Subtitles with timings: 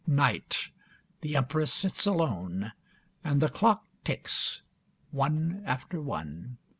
[0.07, 0.69] Night.
[1.21, 2.71] The Empress sits alone,
[3.23, 4.63] and the clock ticks,
[5.11, 6.57] one after one.